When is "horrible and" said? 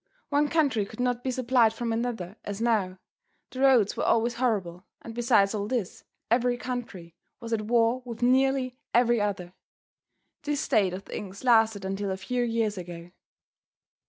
4.33-5.13